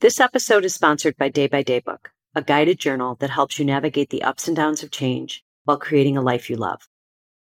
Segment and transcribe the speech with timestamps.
[0.00, 3.64] This episode is sponsored by Day by Day Book, a guided journal that helps you
[3.64, 6.88] navigate the ups and downs of change while creating a life you love.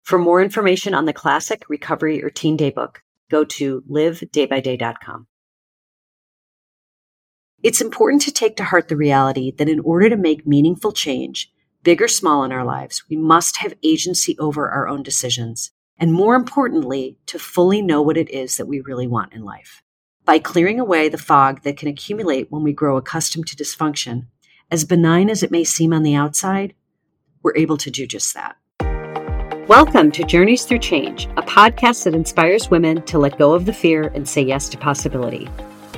[0.04, 5.26] For more information on the classic, recovery, or teen day book, go to livedaybyday.com.
[7.64, 11.52] It's important to take to heart the reality that in order to make meaningful change,
[11.82, 15.72] big or small in our lives, we must have agency over our own decisions.
[15.98, 19.83] And more importantly, to fully know what it is that we really want in life
[20.26, 24.26] by clearing away the fog that can accumulate when we grow accustomed to dysfunction,
[24.72, 26.74] as benign as it may seem on the outside,
[27.42, 28.56] we're able to do just that.
[29.68, 33.74] Welcome to Journeys Through Change, a podcast that inspires women to let go of the
[33.74, 35.50] fear and say yes to possibility.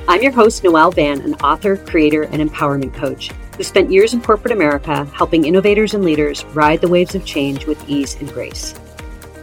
[0.08, 4.22] I'm your host, Noelle Van, an author, creator, and empowerment coach who spent years in
[4.22, 8.74] corporate America helping innovators and leaders ride the waves of change with ease and grace.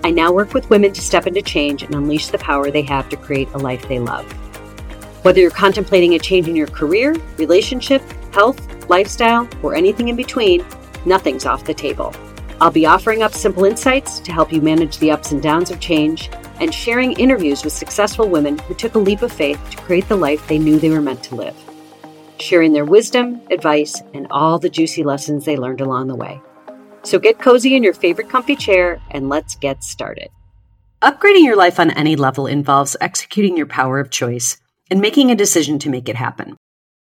[0.04, 3.08] I now work with women to step into change and unleash the power they have
[3.10, 4.28] to create a life they love.
[5.24, 8.02] Whether you're contemplating a change in your career, relationship,
[8.34, 10.66] health, lifestyle, or anything in between,
[11.06, 12.14] nothing's off the table.
[12.60, 15.80] I'll be offering up simple insights to help you manage the ups and downs of
[15.80, 20.10] change and sharing interviews with successful women who took a leap of faith to create
[20.10, 21.56] the life they knew they were meant to live,
[22.40, 26.42] sharing their wisdom, advice, and all the juicy lessons they learned along the way.
[27.04, 30.28] So get cozy in your favorite comfy chair and let's get started.
[31.02, 34.58] Upgrading your life on any level involves executing your power of choice
[34.94, 36.56] and making a decision to make it happen.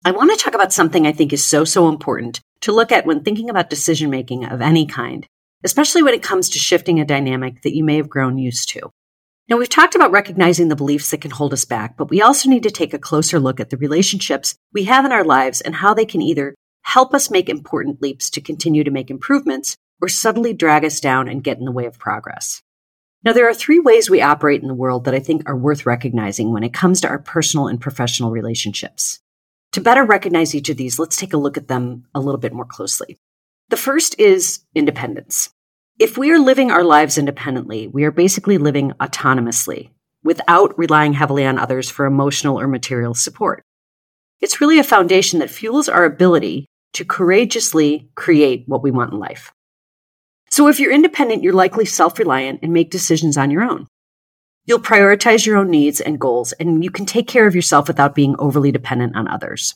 [0.04, 3.06] I want to talk about something I think is so, so important to look at
[3.06, 5.24] when thinking about decision making of any kind,
[5.64, 8.90] especially when it comes to shifting a dynamic that you may have grown used to.
[9.48, 12.50] Now, we've talked about recognizing the beliefs that can hold us back, but we also
[12.50, 15.76] need to take a closer look at the relationships we have in our lives and
[15.76, 20.08] how they can either help us make important leaps to continue to make improvements or
[20.08, 22.64] subtly drag us down and get in the way of progress.
[23.26, 25.88] Now, there are three ways we operate in the world that I think are worth
[25.88, 29.20] recognizing when it comes to our personal and professional relationships.
[29.72, 32.54] To better recognize each of these, let's take a look at them a little bit
[32.54, 33.18] more closely.
[33.70, 35.50] The first is independence.
[35.98, 39.90] If we are living our lives independently, we are basically living autonomously
[40.24, 43.64] without relying heavily on others for emotional or material support.
[44.40, 49.20] It's really a foundation that fuels our ability to courageously create what we want in
[49.20, 49.52] life.
[50.56, 53.88] So if you're independent, you're likely self reliant and make decisions on your own.
[54.64, 58.16] You'll prioritize your own needs and goals, and you can take care of yourself without
[58.16, 59.76] being overly dependent on others.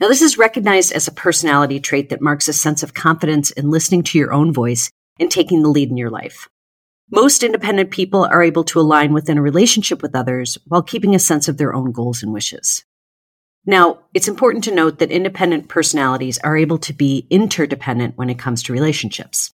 [0.00, 3.70] Now, this is recognized as a personality trait that marks a sense of confidence in
[3.70, 6.48] listening to your own voice and taking the lead in your life.
[7.10, 11.18] Most independent people are able to align within a relationship with others while keeping a
[11.18, 12.86] sense of their own goals and wishes.
[13.66, 18.38] Now, it's important to note that independent personalities are able to be interdependent when it
[18.38, 19.52] comes to relationships.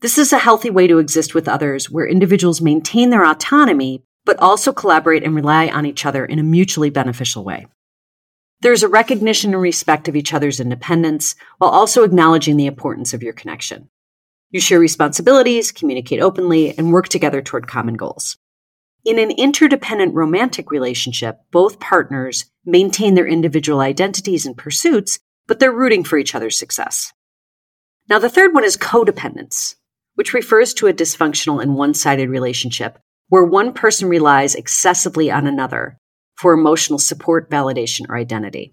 [0.00, 4.38] This is a healthy way to exist with others where individuals maintain their autonomy, but
[4.38, 7.66] also collaborate and rely on each other in a mutually beneficial way.
[8.60, 13.24] There's a recognition and respect of each other's independence while also acknowledging the importance of
[13.24, 13.88] your connection.
[14.50, 18.38] You share responsibilities, communicate openly, and work together toward common goals.
[19.04, 25.72] In an interdependent romantic relationship, both partners maintain their individual identities and pursuits, but they're
[25.72, 27.12] rooting for each other's success.
[28.08, 29.74] Now, the third one is codependence
[30.18, 32.98] which refers to a dysfunctional and one sided relationship
[33.28, 35.96] where one person relies excessively on another
[36.34, 38.72] for emotional support, validation, or identity.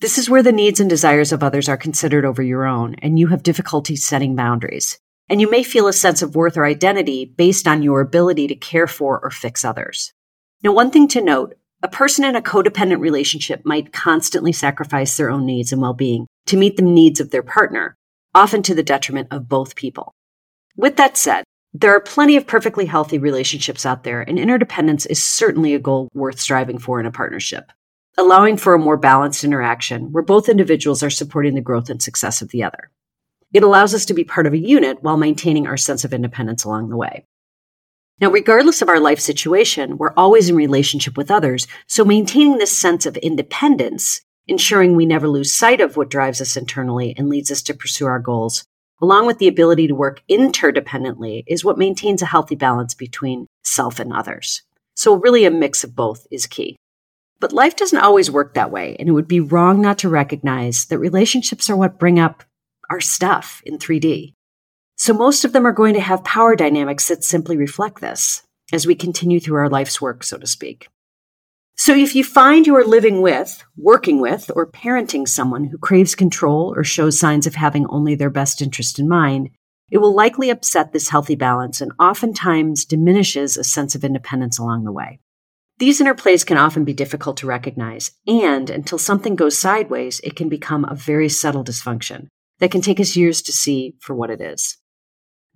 [0.00, 3.20] This is where the needs and desires of others are considered over your own, and
[3.20, 4.98] you have difficulty setting boundaries.
[5.30, 8.56] And you may feel a sense of worth or identity based on your ability to
[8.56, 10.12] care for or fix others.
[10.64, 15.30] Now, one thing to note a person in a codependent relationship might constantly sacrifice their
[15.30, 17.94] own needs and well being to meet the needs of their partner,
[18.34, 20.12] often to the detriment of both people.
[20.76, 25.22] With that said, there are plenty of perfectly healthy relationships out there, and interdependence is
[25.22, 27.70] certainly a goal worth striving for in a partnership,
[28.16, 32.42] allowing for a more balanced interaction where both individuals are supporting the growth and success
[32.42, 32.90] of the other.
[33.52, 36.64] It allows us to be part of a unit while maintaining our sense of independence
[36.64, 37.24] along the way.
[38.20, 42.76] Now, regardless of our life situation, we're always in relationship with others, so maintaining this
[42.76, 47.50] sense of independence, ensuring we never lose sight of what drives us internally and leads
[47.50, 48.64] us to pursue our goals,
[49.02, 53.98] along with the ability to work interdependently, is what maintains a healthy balance between self
[53.98, 54.62] and others.
[54.94, 56.76] So, really, a mix of both is key.
[57.40, 60.86] But life doesn't always work that way, and it would be wrong not to recognize
[60.86, 62.44] that relationships are what bring up
[62.90, 64.32] our stuff in 3D.
[64.96, 68.42] So, most of them are going to have power dynamics that simply reflect this
[68.72, 70.88] as we continue through our life's work, so to speak.
[71.76, 76.14] So if you find you are living with, working with, or parenting someone who craves
[76.14, 79.50] control or shows signs of having only their best interest in mind,
[79.90, 84.84] it will likely upset this healthy balance and oftentimes diminishes a sense of independence along
[84.84, 85.20] the way.
[85.78, 90.48] These interplays can often be difficult to recognize, and until something goes sideways, it can
[90.48, 92.28] become a very subtle dysfunction
[92.60, 94.78] that can take us years to see for what it is.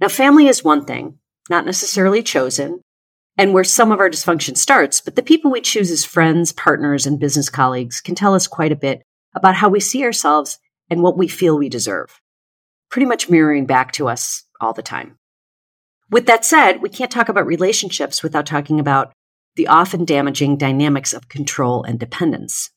[0.01, 1.19] Now, family is one thing,
[1.49, 2.81] not necessarily chosen,
[3.39, 7.07] and where some of our dysfunction starts, but the people we choose as friends, partners,
[7.07, 9.03] and business colleagues can tell us quite a bit
[9.35, 10.59] about how we see ourselves
[10.91, 12.21] and what we feel we deserve,
[12.91, 15.17] pretty much mirroring back to us all the time.
[16.11, 19.13] With that said, we can't talk about relationships without talking about
[19.55, 22.71] the often damaging dynamics of control and dependence.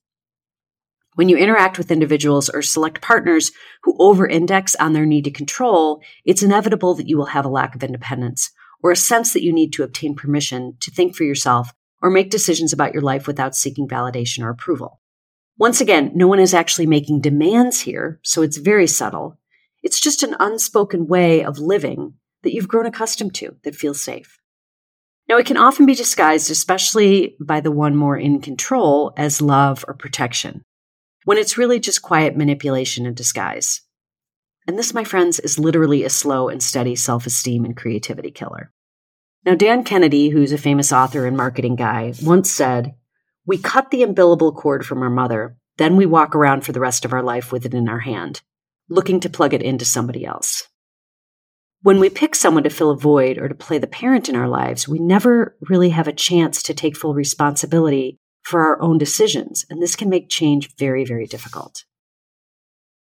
[1.15, 3.51] When you interact with individuals or select partners
[3.83, 7.49] who over index on their need to control, it's inevitable that you will have a
[7.49, 8.51] lack of independence
[8.83, 12.29] or a sense that you need to obtain permission to think for yourself or make
[12.29, 14.99] decisions about your life without seeking validation or approval.
[15.57, 19.37] Once again, no one is actually making demands here, so it's very subtle.
[19.83, 24.39] It's just an unspoken way of living that you've grown accustomed to that feels safe.
[25.29, 29.85] Now, it can often be disguised, especially by the one more in control, as love
[29.87, 30.63] or protection,
[31.25, 33.81] when it's really just quiet manipulation in disguise.
[34.67, 38.71] And this, my friends, is literally a slow and steady self esteem and creativity killer.
[39.43, 42.93] Now, Dan Kennedy, who's a famous author and marketing guy, once said,
[43.45, 47.05] We cut the umbilical cord from our mother, then we walk around for the rest
[47.05, 48.41] of our life with it in our hand,
[48.87, 50.67] looking to plug it into somebody else.
[51.81, 54.47] When we pick someone to fill a void or to play the parent in our
[54.47, 59.65] lives, we never really have a chance to take full responsibility for our own decisions,
[59.69, 61.85] and this can make change very, very difficult.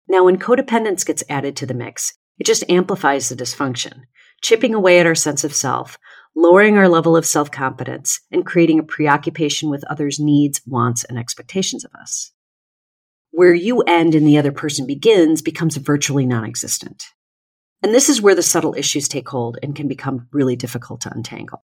[0.08, 4.02] Now, when codependence gets added to the mix, it just amplifies the dysfunction,
[4.42, 5.98] chipping away at our sense of self,
[6.34, 11.18] lowering our level of self confidence, and creating a preoccupation with others' needs, wants, and
[11.18, 12.32] expectations of us.
[13.30, 17.04] Where you end and the other person begins becomes virtually non existent.
[17.82, 21.12] And this is where the subtle issues take hold and can become really difficult to
[21.14, 21.64] untangle.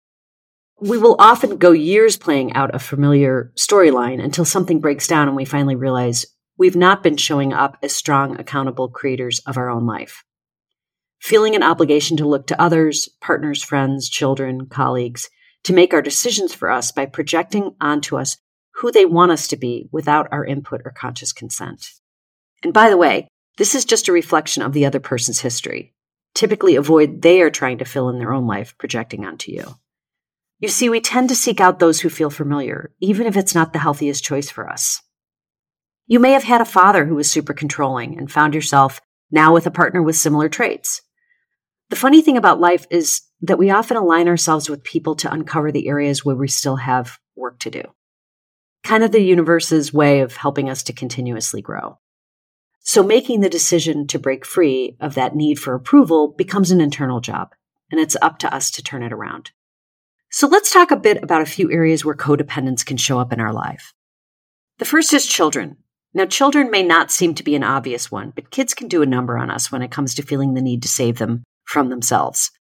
[0.81, 5.35] We will often go years playing out a familiar storyline until something breaks down and
[5.35, 6.25] we finally realize
[6.59, 10.23] we've not been showing up as strong, accountable creators of our own life.
[11.19, 15.29] Feeling an obligation to look to others, partners, friends, children, colleagues,
[15.63, 18.38] to make our decisions for us by projecting onto us
[18.75, 21.88] who they want us to be without our input or conscious consent.
[22.63, 23.27] And by the way,
[23.57, 25.94] this is just a reflection of the other person's history
[26.33, 29.65] typically a void they are trying to fill in their own life, projecting onto you.
[30.59, 33.73] You see, we tend to seek out those who feel familiar, even if it's not
[33.73, 35.01] the healthiest choice for us.
[36.09, 39.67] You may have had a father who was super controlling and found yourself now with
[39.67, 41.03] a partner with similar traits.
[41.91, 45.71] The funny thing about life is that we often align ourselves with people to uncover
[45.71, 47.83] the areas where we still have work to do.
[48.83, 52.00] Kind of the universe's way of helping us to continuously grow.
[52.79, 57.19] So making the decision to break free of that need for approval becomes an internal
[57.19, 57.53] job,
[57.91, 59.51] and it's up to us to turn it around.
[60.31, 63.39] So let's talk a bit about a few areas where codependence can show up in
[63.39, 63.94] our life.
[64.79, 65.77] The first is children.
[66.13, 69.07] Now, children may not seem to be an obvious one, but kids can do a
[69.07, 72.51] number on us when it comes to feeling the need to save them from themselves.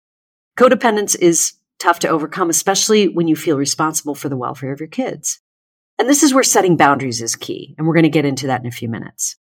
[0.59, 4.89] Codependence is tough to overcome, especially when you feel responsible for the welfare of your
[4.89, 5.41] kids.
[5.99, 8.61] And this is where setting boundaries is key, and we're going to get into that
[8.61, 9.37] in a few minutes.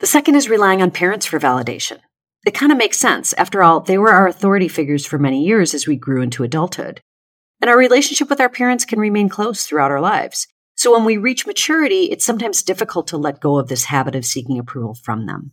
[0.00, 1.98] The second is relying on parents for validation.
[2.44, 3.32] It kind of makes sense.
[3.34, 7.00] After all, they were our authority figures for many years as we grew into adulthood.
[7.60, 10.48] And our relationship with our parents can remain close throughout our lives.
[10.82, 14.24] So when we reach maturity, it's sometimes difficult to let go of this habit of
[14.24, 15.52] seeking approval from them.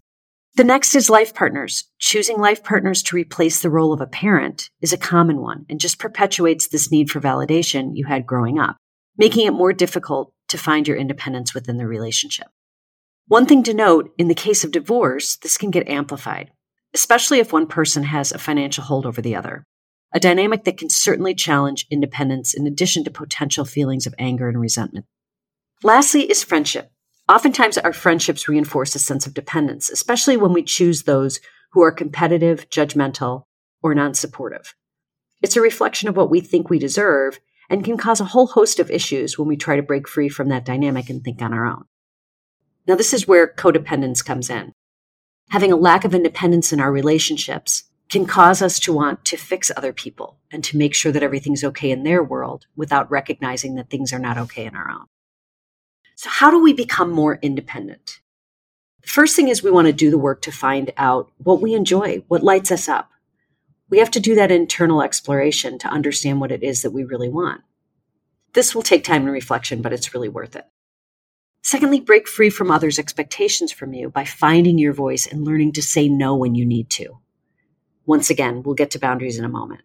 [0.56, 1.84] The next is life partners.
[2.00, 5.80] Choosing life partners to replace the role of a parent is a common one and
[5.80, 8.78] just perpetuates this need for validation you had growing up,
[9.20, 12.48] making it more difficult to find your independence within the relationship.
[13.28, 16.50] One thing to note in the case of divorce, this can get amplified,
[16.96, 19.64] especially if one person has a financial hold over the other,
[20.12, 24.60] a dynamic that can certainly challenge independence in addition to potential feelings of anger and
[24.60, 25.06] resentment.
[25.84, 26.92] Lastly, is friendship.
[27.30, 31.40] Oftentimes, our friendships reinforce a sense of dependence, especially when we choose those
[31.72, 33.44] who are competitive, judgmental,
[33.82, 34.76] or non supportive.
[35.42, 38.80] It's a reflection of what we think we deserve and can cause a whole host
[38.80, 41.66] of issues when we try to break free from that dynamic and think on our
[41.66, 41.86] own.
[42.86, 44.74] Now, this is where codependence comes in.
[45.52, 49.72] Having a lack of independence in our relationships can cause us to want to fix
[49.78, 53.90] other people and to make sure that everything's okay in their world without recognizing that
[53.90, 55.06] things are not okay in our own.
[56.20, 58.20] So, how do we become more independent?
[59.04, 61.74] The first thing is we want to do the work to find out what we
[61.74, 63.10] enjoy, what lights us up.
[63.90, 67.30] We have to do that internal exploration to understand what it is that we really
[67.30, 67.62] want.
[68.52, 70.66] This will take time and reflection, but it's really worth it.
[71.64, 75.82] Secondly, break free from others' expectations from you by finding your voice and learning to
[75.82, 77.18] say no when you need to.
[78.06, 79.84] Once again, we'll get to boundaries in a moment.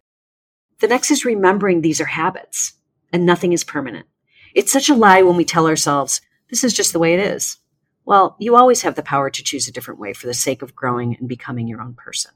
[0.81, 2.73] The next is remembering these are habits
[3.13, 4.07] and nothing is permanent.
[4.55, 7.59] It's such a lie when we tell ourselves, this is just the way it is.
[8.05, 10.77] Well, you always have the power to choose a different way for the sake of
[10.77, 12.31] growing and becoming your own person.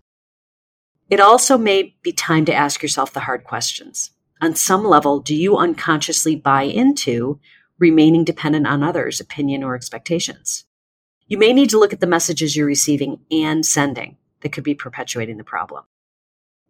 [1.08, 4.10] It also may be time to ask yourself the hard questions.
[4.40, 7.38] On some level, do you unconsciously buy into
[7.78, 10.64] remaining dependent on others' opinion or expectations?
[11.28, 14.74] You may need to look at the messages you're receiving and sending that could be
[14.74, 15.84] perpetuating the problem.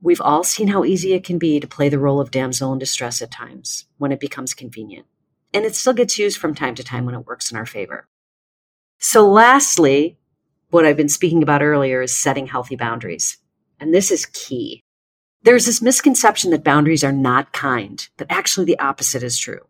[0.03, 2.79] We've all seen how easy it can be to play the role of damsel in
[2.79, 5.07] distress at times when it becomes convenient.
[5.53, 8.07] And it still gets used from time to time when it works in our favor.
[8.99, 10.19] So, lastly,
[10.71, 13.39] what I've been speaking about earlier is setting healthy boundaries.
[13.81, 14.83] And this is key.
[15.43, 19.61] There's this misconception that boundaries are not kind, but actually the opposite is true.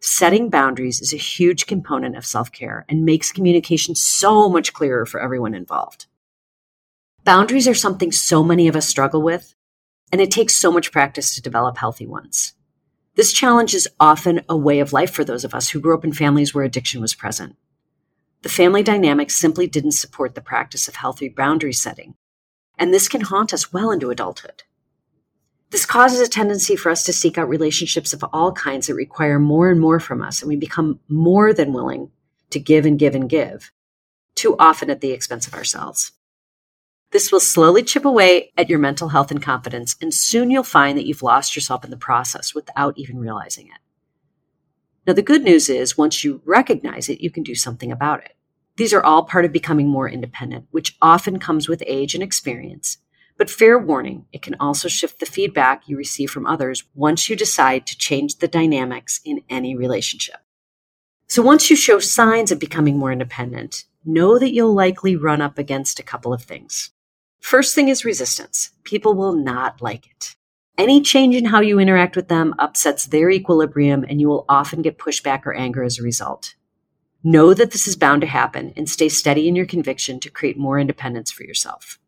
[0.00, 5.04] Setting boundaries is a huge component of self care and makes communication so much clearer
[5.04, 6.06] for everyone involved.
[7.24, 9.54] Boundaries are something so many of us struggle with,
[10.10, 12.54] and it takes so much practice to develop healthy ones.
[13.18, 16.04] This challenge is often a way of life for those of us who grew up
[16.04, 17.56] in families where addiction was present.
[18.42, 22.14] The family dynamics simply didn't support the practice of healthy boundary setting,
[22.78, 24.62] and this can haunt us well into adulthood.
[25.70, 29.40] This causes a tendency for us to seek out relationships of all kinds that require
[29.40, 32.12] more and more from us, and we become more than willing
[32.50, 33.72] to give and give and give,
[34.36, 36.12] too often at the expense of ourselves.
[37.10, 40.98] This will slowly chip away at your mental health and confidence, and soon you'll find
[40.98, 43.78] that you've lost yourself in the process without even realizing it.
[45.06, 48.36] Now, the good news is once you recognize it, you can do something about it.
[48.76, 52.98] These are all part of becoming more independent, which often comes with age and experience.
[53.38, 57.36] But fair warning, it can also shift the feedback you receive from others once you
[57.36, 60.40] decide to change the dynamics in any relationship.
[61.26, 65.56] So once you show signs of becoming more independent, know that you'll likely run up
[65.56, 66.90] against a couple of things.
[67.40, 68.70] First thing is resistance.
[68.84, 70.34] People will not like it.
[70.76, 74.82] Any change in how you interact with them upsets their equilibrium and you will often
[74.82, 76.54] get pushback or anger as a result.
[77.24, 80.56] Know that this is bound to happen and stay steady in your conviction to create
[80.56, 81.98] more independence for yourself.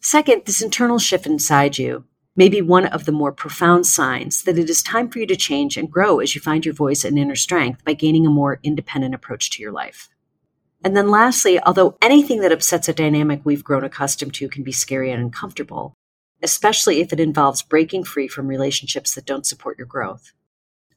[0.00, 4.58] Second, this internal shift inside you may be one of the more profound signs that
[4.58, 7.18] it is time for you to change and grow as you find your voice and
[7.18, 10.08] inner strength by gaining a more independent approach to your life.
[10.84, 14.72] And then lastly, although anything that upsets a dynamic we've grown accustomed to can be
[14.72, 15.94] scary and uncomfortable,
[16.42, 20.32] especially if it involves breaking free from relationships that don't support your growth,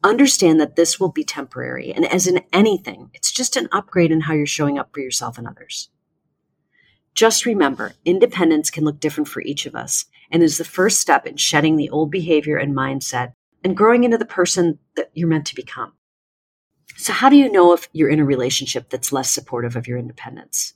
[0.03, 1.91] understand that this will be temporary.
[1.91, 5.37] And as in anything, it's just an upgrade in how you're showing up for yourself
[5.37, 5.89] and others.
[7.13, 11.25] Just remember, independence can look different for each of us and is the first step
[11.25, 13.33] in shedding the old behavior and mindset
[13.63, 15.93] and growing into the person that you're meant to become.
[16.97, 19.97] So, how do you know if you're in a relationship that's less supportive of your
[19.97, 20.73] independence?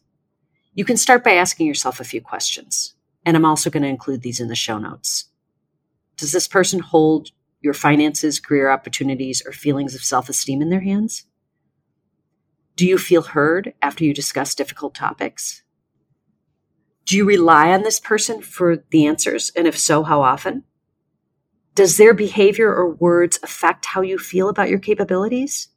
[0.74, 2.96] You can start by asking yourself a few questions.
[3.26, 5.26] And I'm also going to include these in the show notes.
[6.18, 7.32] Does this person hold
[7.62, 11.26] your finances, career opportunities, or feelings of self esteem in their hands?
[12.76, 15.64] Do you feel heard after you discuss difficult topics?
[17.06, 19.52] Do you rely on this person for the answers?
[19.56, 20.64] And if so, how often?
[21.74, 25.70] Does their behavior or words affect how you feel about your capabilities?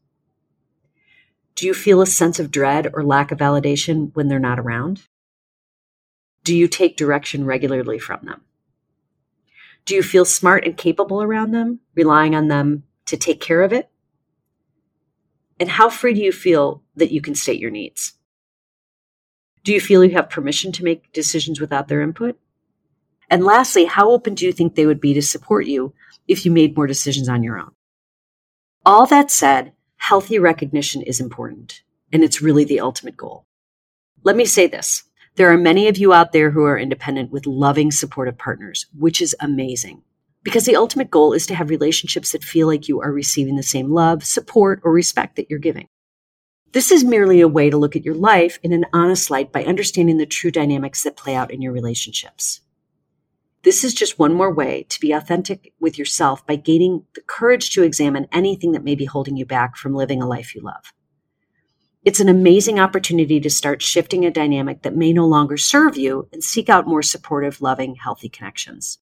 [1.58, 5.02] Do you feel a sense of dread or lack of validation when they're not around?
[6.44, 8.42] Do you take direction regularly from them?
[9.84, 13.72] Do you feel smart and capable around them, relying on them to take care of
[13.72, 13.90] it?
[15.58, 18.12] And how free do you feel that you can state your needs?
[19.64, 22.38] Do you feel you have permission to make decisions without their input?
[23.28, 25.92] And lastly, how open do you think they would be to support you
[26.28, 27.72] if you made more decisions on your own?
[28.86, 29.72] All that said,
[30.08, 33.44] healthy recognition is important, and it's really the ultimate goal.
[34.24, 35.04] Let me say this
[35.36, 39.20] there are many of you out there who are independent with loving, supportive partners, which
[39.20, 40.02] is amazing.
[40.42, 43.62] Because the ultimate goal is to have relationships that feel like you are receiving the
[43.62, 45.88] same love, support, or respect that you're giving.
[46.72, 49.64] This is merely a way to look at your life in an honest light by
[49.64, 52.62] understanding the true dynamics that play out in your relationships.
[53.68, 57.68] This is just one more way to be authentic with yourself by gaining the courage
[57.72, 60.94] to examine anything that may be holding you back from living a life you love.
[62.02, 66.30] It's an amazing opportunity to start shifting a dynamic that may no longer serve you
[66.32, 69.00] and seek out more supportive, loving, healthy connections.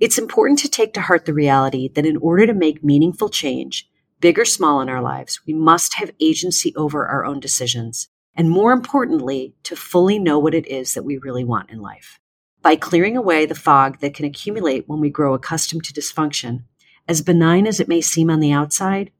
[0.00, 3.90] It's important to take to heart the reality that in order to make meaningful change,
[4.20, 8.08] big or small in our lives, we must have agency over our own decisions.
[8.34, 12.18] And more importantly, to fully know what it is that we really want in life.
[12.64, 16.62] By clearing away the fog that can accumulate when we grow accustomed to dysfunction,
[17.06, 19.10] as benign as it may seem on the outside,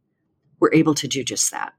[0.59, 1.75] we're able to do just that.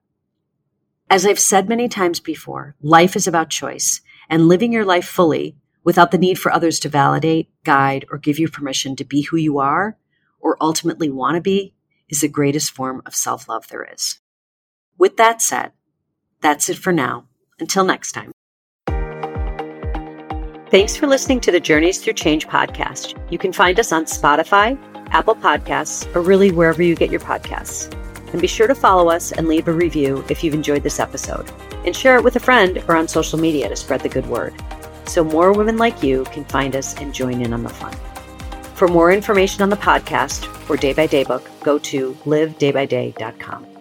[1.10, 5.58] As I've said many times before, life is about choice, and living your life fully
[5.84, 9.38] without the need for others to validate, guide, or give you permission to be who
[9.38, 9.98] you are
[10.40, 11.74] or ultimately want to be
[12.10, 14.20] is the greatest form of self love there is.
[15.00, 15.72] With that said,
[16.42, 17.26] that's it for now.
[17.60, 18.35] Until next time.
[20.76, 23.18] Thanks for listening to the Journeys Through Change podcast.
[23.32, 24.78] You can find us on Spotify,
[25.12, 27.90] Apple Podcasts, or really wherever you get your podcasts.
[28.34, 31.50] And be sure to follow us and leave a review if you've enjoyed this episode.
[31.86, 34.54] And share it with a friend or on social media to spread the good word.
[35.06, 37.96] So more women like you can find us and join in on the fun.
[38.76, 43.75] For more information on the podcast or Day by Day book, go to livedaybyday.com.